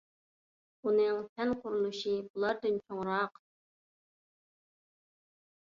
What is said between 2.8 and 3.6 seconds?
چوڭراق.